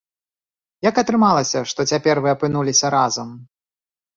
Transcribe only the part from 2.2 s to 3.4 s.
вы апынуліся разам?